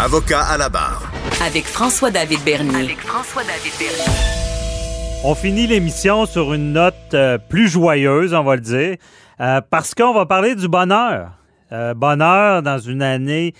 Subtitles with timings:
[0.00, 1.10] Avocat à la barre.
[1.44, 2.84] Avec François-David Bernier.
[2.84, 5.24] Avec François-David Bernier.
[5.24, 8.96] On finit l'émission sur une note euh, plus joyeuse, on va le dire,
[9.40, 11.32] euh, parce qu'on va parler du bonheur.
[11.72, 13.54] Euh, bonheur dans une année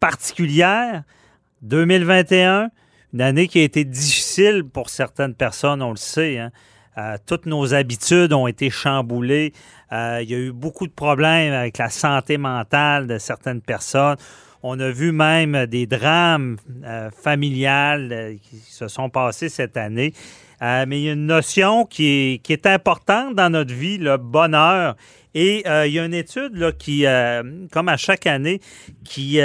[0.00, 1.02] particulière,
[1.60, 2.70] 2021,
[3.12, 6.38] une année qui a été difficile pour certaines personnes, on le sait.
[6.38, 7.16] Hein.
[7.26, 9.52] toutes nos habitudes ont été chamboulées.
[9.90, 14.16] il y a eu beaucoup de problèmes avec la santé mentale de certaines personnes.
[14.64, 20.12] On a vu même des drames euh, familiales euh, qui se sont passés cette année.
[20.62, 24.96] Euh, mais il y a une notion qui est, importante dans notre vie, le bonheur.
[25.34, 27.06] Et il y a une étude là, qui,
[27.72, 28.60] comme à chaque année,
[29.02, 29.40] qui,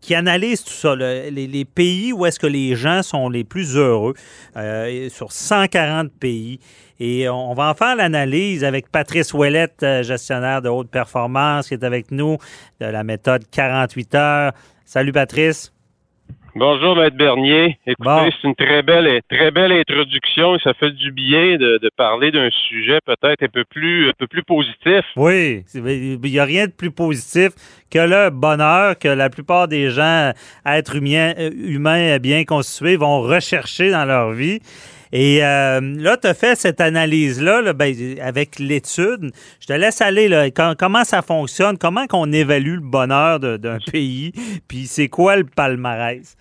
[0.00, 4.14] qui analyse tout ça, les, pays où est-ce que les gens sont les plus heureux,
[5.10, 6.60] sur 140 pays.
[7.00, 11.74] Et on va en faire l'analyse avec Patrice Ouellette, euh, gestionnaire de haute performance, qui
[11.74, 12.38] est avec nous
[12.80, 14.52] de la méthode 48 heures.
[14.84, 15.73] Salut Patrice.
[16.56, 17.78] Bonjour, Maître Bernier.
[17.84, 22.30] Écoutez, c'est une très belle, très belle introduction et ça fait du bien de, parler
[22.30, 25.04] d'un sujet peut-être un peu plus, un peu plus positif.
[25.16, 27.50] Oui, il n'y a rien de plus positif
[27.90, 30.30] que le bonheur que la plupart des gens,
[30.64, 34.60] êtres humains, humains bien constitués, vont rechercher dans leur vie.
[35.12, 39.32] Et euh, là, tu as fait cette analyse-là ben, avec l'étude.
[39.60, 40.28] Je te laisse aller.
[40.28, 41.78] Là, comment ça fonctionne?
[41.78, 44.32] Comment qu'on évalue le bonheur d'un pays?
[44.68, 46.36] Puis c'est quoi le palmarès?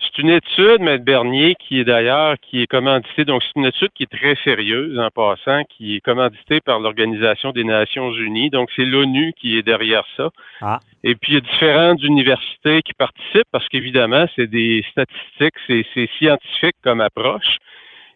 [0.00, 0.98] C'est une étude, M.
[0.98, 4.98] Bernier, qui est d'ailleurs, qui est commanditée, donc c'est une étude qui est très sérieuse
[4.98, 9.62] en passant, qui est commanditée par l'Organisation des Nations Unies, donc c'est l'ONU qui est
[9.62, 10.30] derrière ça.
[10.60, 10.78] Ah.
[11.02, 16.08] Et puis il y a différentes universités qui participent parce qu'évidemment, c'est des statistiques, c'est
[16.18, 17.58] scientifique comme approche.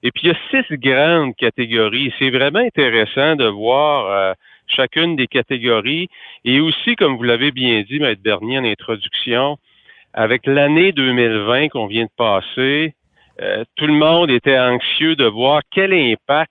[0.03, 2.13] Et puis, il y a six grandes catégories.
[2.19, 4.33] C'est vraiment intéressant de voir euh,
[4.67, 6.09] chacune des catégories.
[6.45, 9.59] Et aussi, comme vous l'avez bien dit, Maître Bernier, en introduction,
[10.13, 12.95] avec l'année 2020 qu'on vient de passer,
[13.41, 16.51] euh, tout le monde était anxieux de voir quel impact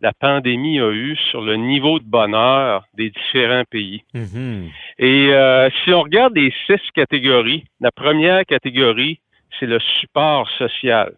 [0.00, 4.04] la pandémie a eu sur le niveau de bonheur des différents pays.
[4.14, 4.68] Mm-hmm.
[4.98, 9.20] Et euh, si on regarde les six catégories, la première catégorie,
[9.58, 11.14] c'est le support social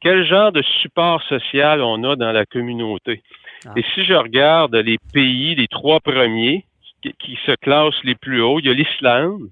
[0.00, 3.22] quel genre de support social on a dans la communauté?
[3.66, 3.72] Ah.
[3.76, 6.64] Et si je regarde les pays, les trois premiers
[7.02, 9.50] qui, se classent les plus hauts, il y a l'Islande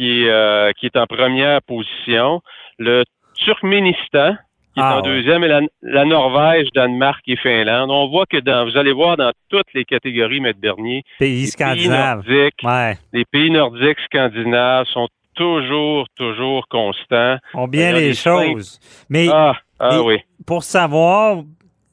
[0.00, 2.40] qui est, euh, qui est en première position,
[2.78, 4.34] le Turkménistan
[4.72, 5.48] qui est ah, en deuxième, et
[5.82, 7.90] la, Norvège, Danemark et Finlande.
[7.90, 12.24] On voit que dans, vous allez voir dans toutes les catégories, Maître Bernier, pays scandinaves.
[12.26, 17.36] les pays nordiques scandinaves sont toujours, toujours constant.
[17.54, 18.78] On bien les choses.
[19.08, 20.18] Mais, ah, ah oui.
[20.46, 21.42] pour savoir,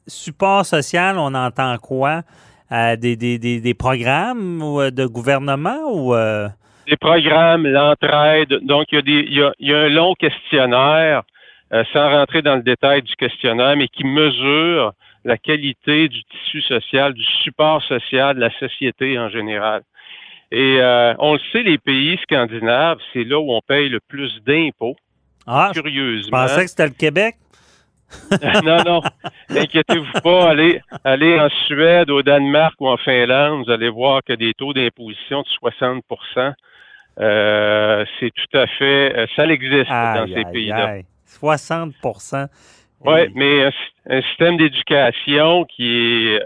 [0.06, 2.22] support social, on entend quoi?
[2.72, 6.48] Euh, des, des, des, programmes euh, de gouvernement ou euh?
[6.88, 8.60] Des programmes, l'entraide.
[8.64, 11.24] Donc, il y, a des, il, y a, un long questionnaire,
[11.94, 14.94] sans rentrer dans le détail du questionnaire, mais qui mesure
[15.26, 19.84] la qualité du tissu social, du support social de la société en général.
[20.52, 24.32] Et euh, on le sait, les pays scandinaves, c'est là où on paye le plus
[24.46, 24.96] d'impôts.
[25.46, 26.24] Ah, curieusement.
[26.24, 27.36] Je pensais que c'était le Québec.
[28.64, 29.02] non, non.
[29.50, 30.50] Inquiétez-vous pas.
[30.50, 34.72] Allez, allez en Suède, au Danemark ou en Finlande, vous allez voir que des taux
[34.72, 36.06] d'imposition de 60
[37.20, 39.16] euh, c'est tout à fait.
[39.16, 40.98] Euh, ça existe dans ces pays-là.
[41.26, 41.94] 60
[43.06, 43.70] Oui, mais
[44.10, 46.42] un système d'éducation qui est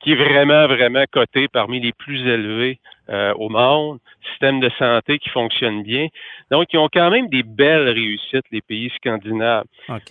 [0.00, 2.78] qui est vraiment, vraiment coté parmi les plus élevés
[3.08, 3.98] euh, au monde,
[4.30, 6.08] système de santé qui fonctionne bien.
[6.50, 9.64] Donc, ils ont quand même des belles réussites, les pays scandinaves.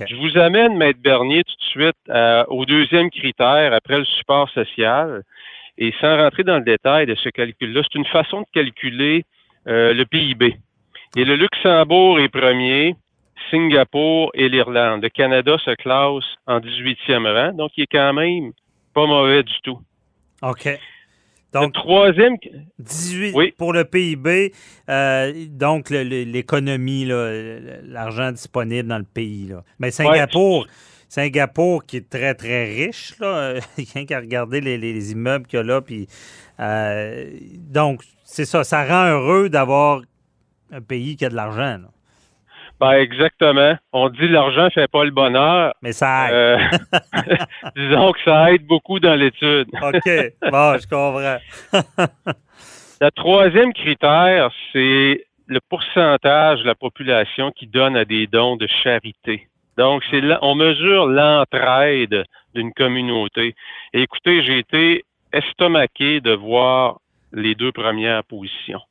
[0.08, 4.50] Je vous amène, Maître Bernier, tout de suite euh, au deuxième critère, après le support
[4.52, 5.24] social.
[5.78, 9.26] Et sans rentrer dans le détail de ce calcul-là, c'est une façon de calculer
[9.68, 10.58] euh, le PIB.
[11.18, 12.96] Et le Luxembourg est premier,
[13.50, 15.02] Singapour et l'Irlande.
[15.04, 18.52] Le Canada se classe en 18e rang, donc il est quand même
[18.94, 19.80] pas mauvais du tout.
[20.42, 20.80] OK.
[21.54, 22.36] Donc, troisième.
[22.80, 24.52] 18 pour le PIB,
[24.90, 29.48] euh, donc l'économie, l'argent disponible dans le pays.
[29.48, 29.64] Là.
[29.80, 30.68] Mais Singapour,
[31.16, 33.54] Singapour qui est très, très riche, là,
[33.96, 35.80] rien qu'à regarder les, immeubles qu'il y a là.
[35.80, 36.08] Puis,
[36.60, 37.30] euh,
[37.72, 40.02] donc, c'est ça, ça rend heureux d'avoir
[40.74, 41.78] un pays qui a de l'argent.
[42.82, 43.78] Ben exactement.
[43.94, 45.74] On dit l'argent fait pas le bonheur.
[45.82, 46.34] Mais ça aide.
[46.34, 46.58] Euh,
[47.78, 49.70] disons que ça aide beaucoup dans l'étude.
[49.82, 50.10] OK.
[50.52, 51.38] Bon, je comprends.
[53.00, 58.68] le troisième critère, c'est le pourcentage de la population qui donne à des dons de
[58.84, 59.48] charité.
[59.78, 62.24] Donc, c'est là, on mesure l'entraide
[62.54, 63.56] d'une communauté.
[63.94, 67.00] Et écoutez, j'ai été estomaqué de voir
[67.34, 68.82] les deux premières positions.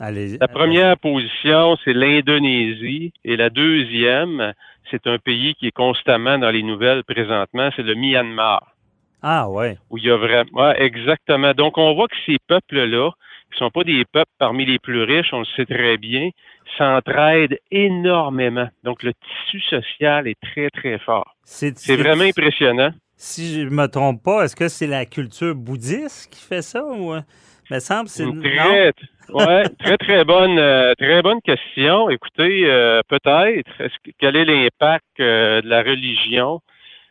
[0.00, 0.38] Allez.
[0.38, 3.12] La première position, c'est l'Indonésie.
[3.24, 4.52] Et la deuxième,
[4.90, 8.74] c'est un pays qui est constamment dans les nouvelles présentement, c'est le Myanmar.
[9.22, 9.76] Ah ouais.
[9.90, 10.50] Où il y a vraiment.
[10.52, 11.52] Ouais, exactement.
[11.52, 13.10] Donc, on voit que ces peuples-là,
[13.50, 16.30] qui sont pas des peuples parmi les plus riches, on le sait très bien,
[16.76, 18.68] s'entraident énormément.
[18.84, 21.34] Donc, le tissu social est très, très fort.
[21.44, 22.90] C'est vraiment impressionnant.
[23.16, 27.14] Si je me trompe pas, est-ce que c'est la culture bouddhiste qui fait ça ou
[27.14, 27.20] euh,
[27.68, 28.92] me semble c'est très,
[29.30, 32.10] ouais, très très bonne euh, très bonne question.
[32.10, 36.60] Écoutez, euh, peut-être quel est l'impact de la religion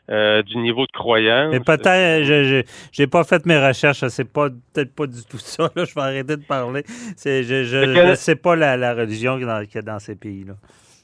[0.10, 1.52] euh, du niveau de croyance.
[1.52, 2.64] Mais peut-être, je
[2.98, 5.70] n'ai pas fait mes recherches, c'est pas peut-être pas du tout ça.
[5.76, 6.84] Là, je vais arrêter de parler.
[7.24, 10.54] je ne sais pas la, religion qu'il y a dans ces pays-là.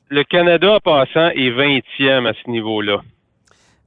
[0.10, 3.02] Le Canada, en passant, est 20e à ce niveau-là.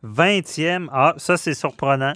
[0.04, 0.88] 20e?
[0.92, 2.12] Ah, ça, c'est surprenant.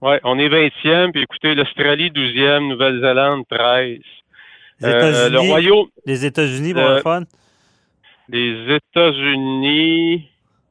[0.00, 3.98] Oui, on est 20e, puis écoutez, l'Australie, 12e, Nouvelle-Zélande, 13.
[4.80, 5.88] Les euh, le Royaume.
[6.06, 7.24] Les États-Unis, pour le fun?
[8.28, 10.30] Les États-Unis.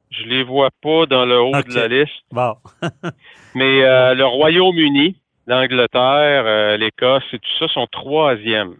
[0.09, 2.13] Je les vois pas dans le haut de la liste.
[2.31, 2.55] Bon.
[3.55, 5.17] Mais euh, le Royaume-Uni,
[5.47, 8.75] l'Angleterre, euh, l'Écosse et tout ça sont troisième.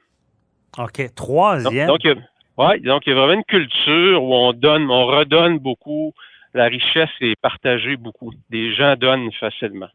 [0.77, 1.87] OK, troisième.
[1.87, 2.17] Donc, donc,
[2.57, 6.13] ouais, donc, il y a vraiment une culture où on donne, on redonne beaucoup.
[6.53, 8.31] La richesse est partagée beaucoup.
[8.49, 9.89] Des gens donnent facilement.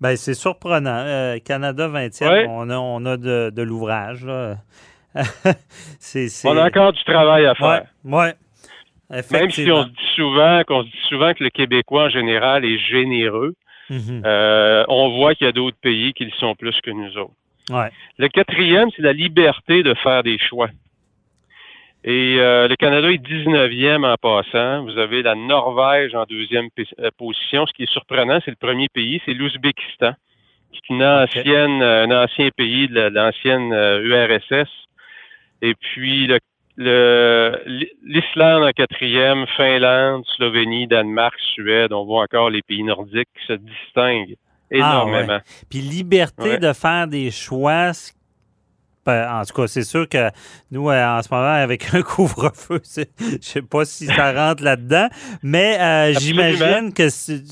[0.00, 1.02] Ben, c'est surprenant.
[1.04, 4.24] Euh, Canada 20e, on a, on a de, de l'ouvrage.
[6.44, 7.84] on a encore du travail à faire.
[8.04, 8.34] Oui, ouais.
[9.10, 12.64] Même si on se dit souvent qu'on se dit souvent que le Québécois en général
[12.64, 13.54] est généreux,
[13.88, 14.22] mhm.
[14.24, 17.32] euh, on voit qu'il y a d'autres pays qui le sont plus que nous autres.
[18.18, 20.68] Le quatrième, c'est la liberté de faire des choix.
[22.04, 24.84] Et euh, le Canada est 19e en passant.
[24.84, 27.66] Vous avez la Norvège en deuxième euh, position.
[27.66, 30.12] Ce qui est surprenant, c'est le premier pays, c'est l'Ouzbékistan,
[30.72, 34.70] qui est une ancienne, un ancien pays de l'ancienne URSS.
[35.60, 36.38] Et puis le
[36.78, 43.52] l'Islande en quatrième, Finlande, Slovénie, Danemark, Suède, on voit encore les pays nordiques qui se
[43.54, 44.36] distinguent
[44.70, 45.40] ah, énormément.
[45.68, 47.92] Puis liberté de faire des choix,
[49.06, 50.30] en tout cas, c'est sûr que
[50.70, 53.04] nous, euh, en ce moment, avec un couvre-feu, je
[53.40, 55.08] sais pas si ça rentre là-dedans,
[55.42, 57.42] mais euh, j'imagine que c'est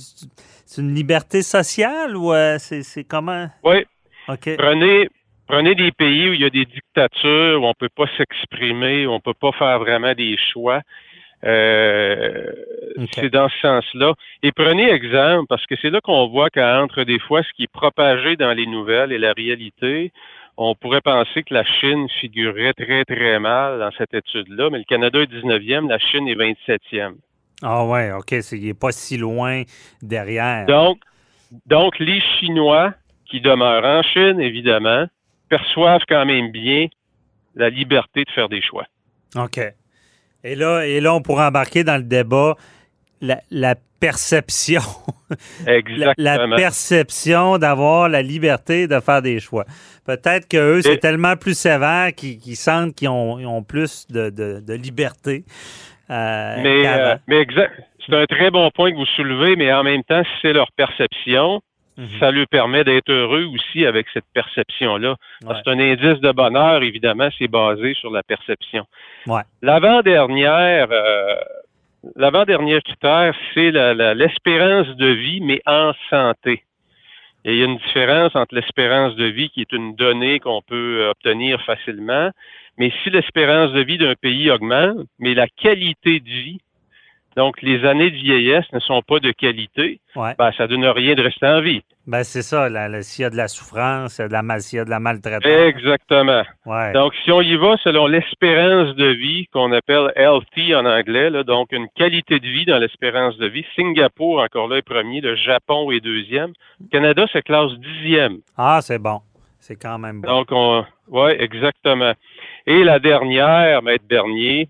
[0.78, 3.48] une liberté sociale ou euh, c'est comment?
[3.64, 3.86] Oui.
[4.26, 5.08] Prenez,
[5.46, 9.12] Prenez des pays où il y a des dictatures, où on peut pas s'exprimer, où
[9.12, 10.80] on peut pas faire vraiment des choix.
[11.44, 12.50] Euh,
[13.12, 14.14] C'est dans ce sens-là.
[14.42, 17.72] Et prenez exemple, parce que c'est là qu'on voit qu'entre des fois ce qui est
[17.72, 20.12] propagé dans les nouvelles et la réalité,
[20.56, 24.84] on pourrait penser que la Chine figurerait très, très mal dans cette étude-là, mais le
[24.84, 27.16] Canada est 19e, la Chine est 27e.
[27.62, 29.62] Ah ouais, OK, c'est, il n'est pas si loin
[30.02, 30.66] derrière.
[30.66, 30.98] Donc,
[31.66, 32.92] donc, les Chinois
[33.26, 35.06] qui demeurent en Chine, évidemment,
[35.48, 36.86] perçoivent quand même bien
[37.54, 38.86] la liberté de faire des choix.
[39.34, 39.60] OK.
[40.44, 42.56] Et là, et là on pourrait embarquer dans le débat
[43.20, 44.82] la, perception.
[45.66, 46.14] Exactement.
[46.18, 49.64] La, perception d'avoir la liberté de faire des choix.
[50.04, 55.44] Peut-être qu'eux, c'est tellement plus sévère qu'ils sentent qu'ils ont, plus de, liberté.
[56.10, 57.72] Euh, mais euh, mais exact.
[58.06, 60.70] C'est un très bon point que vous soulevez, mais en même temps, si c'est leur
[60.72, 61.60] perception,
[61.96, 62.08] Mhm.
[62.20, 65.16] Ça lui permet d'être heureux aussi avec cette perception-là.
[65.40, 68.84] C'est un indice de bonheur, évidemment, c'est basé sur la perception.
[69.26, 69.42] Ouais.
[69.62, 71.36] L'avant-dernière, euh,
[72.16, 73.70] l'avant-dernier critère, c'est
[74.14, 76.62] l'espérance de vie, mais en santé.
[77.44, 80.62] Et il y a une différence entre l'espérance de vie, qui est une donnée qu'on
[80.62, 82.30] peut obtenir facilement,
[82.76, 86.60] mais si l'espérance de vie d'un pays augmente, mais la qualité de vie
[87.36, 90.00] donc, les années de vieillesse ne sont pas de qualité.
[90.14, 90.34] Ouais.
[90.38, 91.82] Ben, ça donne rien de rester en vie.
[92.06, 92.68] Ben, c'est ça.
[93.02, 95.44] s'il y a de la souffrance, de la, s'il y a de la maltraitance.
[95.44, 96.42] Exactement.
[96.94, 101.72] Donc, si on y va selon l'espérance de vie qu'on appelle healthy en anglais, donc
[101.72, 105.90] une qualité de vie dans l'espérance de vie, Singapour, encore là, est premier, le Japon
[105.90, 106.52] est deuxième.
[106.80, 108.38] Le Canada se classe dixième.
[108.56, 109.20] Ah, c'est bon.
[109.58, 110.28] C'est quand même bon.
[110.28, 112.12] Donc, on, oui, exactement.
[112.66, 114.68] Et la dernière, Maître Bernier,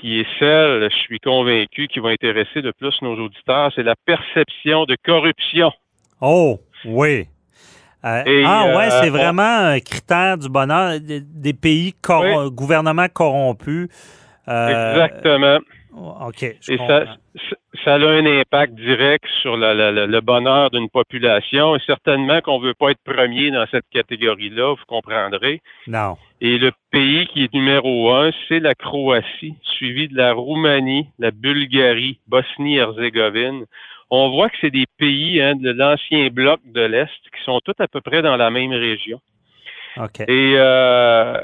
[0.00, 3.94] qui est celle, je suis convaincu, qui va intéresser de plus nos auditeurs, c'est la
[4.04, 5.70] perception de corruption.
[6.20, 7.26] Oh, oui.
[8.04, 11.92] Euh, ah ouais, euh, c'est vraiment un critère du bonheur des pays
[12.50, 13.88] gouvernements corrompus.
[14.48, 15.58] Euh, Exactement.
[15.96, 16.42] OK.
[16.42, 17.16] et ça,
[17.84, 21.74] ça, a un impact direct sur le bonheur d'une population.
[21.74, 25.62] Et certainement qu'on ne veut pas être premier dans cette catégorie-là, vous comprendrez.
[25.86, 26.16] Non.
[26.42, 31.30] Et le pays qui est numéro un, c'est la Croatie, suivi de la Roumanie, la
[31.30, 33.64] Bulgarie, Bosnie-Herzégovine.
[34.10, 37.74] On voit que c'est des pays hein, de l'ancien bloc de l'Est qui sont tous
[37.78, 39.20] à peu près dans la même région.
[39.96, 40.20] OK.
[40.20, 41.40] Et euh,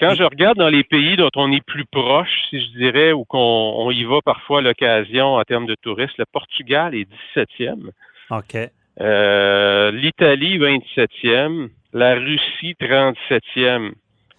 [0.00, 3.26] Quand je regarde dans les pays dont on est plus proche, si je dirais, ou
[3.26, 7.90] qu'on on y va parfois à l'occasion en termes de touristes, le Portugal est 17e.
[8.30, 8.56] OK.
[9.00, 11.68] Euh, L'Italie, 27e.
[11.92, 13.92] La Russie, 37e.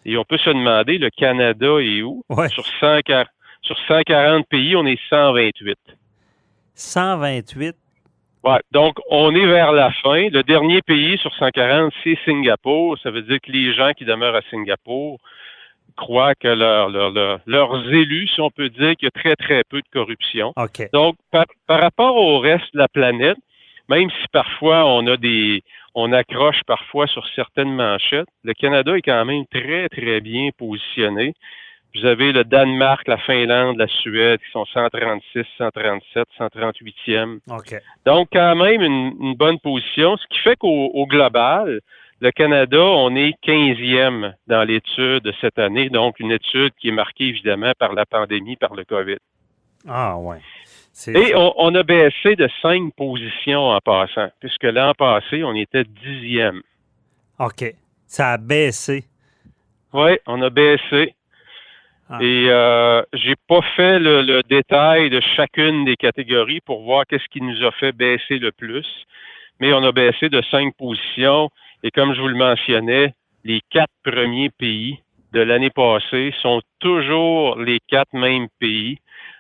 [0.06, 2.24] Et on peut se demander, le Canada est où?
[2.30, 2.50] Ouais.
[2.50, 3.28] Sur, 140,
[3.62, 5.78] sur 140 pays, on est 128.
[6.74, 7.76] 128.
[8.44, 10.28] Ouais, donc, on est vers la fin.
[10.30, 12.98] Le dernier pays sur 140, c'est Singapour.
[13.04, 15.20] Ça veut dire que les gens qui demeurent à Singapour
[15.96, 19.36] croient que leur, leur- leur- leurs élus, si on peut dire, qu'il y a très,
[19.36, 20.54] très peu de corruption.
[20.94, 23.38] Donc, par, par rapport au reste de la planète,
[23.90, 25.64] même si parfois on a des,
[25.96, 31.34] on accroche parfois sur certaines manchettes, le Canada est quand même très, très bien positionné.
[31.94, 37.40] Vous avez le Danemark, la Finlande, la Suède qui sont 136, 137, 138e.
[37.50, 37.76] OK.
[38.06, 41.82] Donc, quand même une, une bonne position, ce qui fait qu'au au global,
[42.22, 46.94] le Canada, on est 15e dans l'étude de cette année, donc une étude qui est
[46.94, 49.18] marquée évidemment par la pandémie, par le COVID.
[49.88, 50.38] Ah, ouais.
[51.08, 55.84] Et on, on a baissé de cinq positions en passant, puisque l'an passé, on était
[55.84, 56.62] dixième.
[57.40, 57.74] OK.
[58.06, 59.04] Ça a baissé.
[59.92, 61.16] Oui, on a baissé.
[62.08, 62.20] Ah.
[62.22, 67.28] Et euh, j'ai pas fait le, le détail de chacune des catégories pour voir qu'est-ce
[67.30, 68.86] qui nous a fait baisser le plus.
[69.60, 71.50] Mais on a baissé de cinq positions.
[71.84, 75.00] Et comme je vous le mentionnais, les quatre premiers pays
[75.34, 78.98] de l'année passée sont toujours les quatre mêmes pays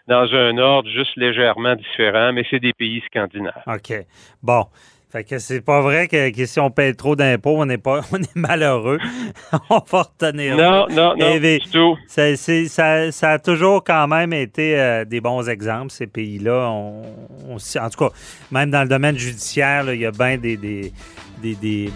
[0.07, 3.61] dans un ordre juste légèrement différent, mais c'est des pays scandinaves.
[3.67, 3.93] OK.
[4.41, 4.65] Bon.
[5.11, 7.99] Fait que c'est pas vrai que, que si on paye trop d'impôts, on n'est pas
[8.13, 8.97] on est malheureux.
[9.69, 10.55] on va retenir.
[10.55, 11.37] Non, non, non,
[11.69, 11.97] tout.
[12.07, 16.69] Ça, c'est- ça- ça a toujours quand même été euh, des bons exemples, ces pays-là.
[16.71, 17.01] On,
[17.49, 18.15] on s- en tout cas,
[18.51, 20.93] même dans le domaine judiciaire, il y a bien des, des,
[21.41, 21.91] des, des,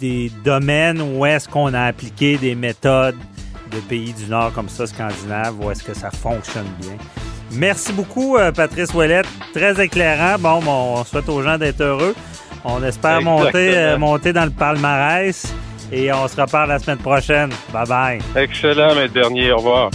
[0.00, 3.16] des domaines où est-ce qu'on a appliqué des méthodes
[3.70, 6.96] de pays du Nord comme ça, scandinaves, où est-ce que ça fonctionne bien.
[7.52, 9.28] Merci beaucoup, euh, Patrice Ouellette.
[9.52, 10.38] Très éclairant.
[10.38, 12.14] Bon, bon, on souhaite aux gens d'être heureux.
[12.64, 15.52] On espère monter, euh, monter dans le palmarès
[15.92, 17.50] et on se reparle la semaine prochaine.
[17.72, 18.18] Bye bye.
[18.34, 19.52] Excellent, Maître Bernier.
[19.52, 19.90] Au revoir.